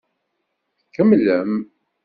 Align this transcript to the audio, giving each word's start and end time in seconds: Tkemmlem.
Tkemmlem. 0.79 1.51